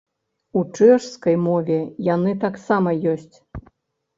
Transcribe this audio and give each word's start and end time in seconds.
У 0.61 0.61
чэшскай 0.77 1.35
мове 1.49 1.77
яны 2.15 2.33
таксама 2.45 2.95
ёсць. 3.13 3.37